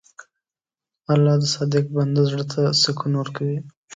[1.13, 3.59] الله د صادق بنده زړه ته سکون ورکوي.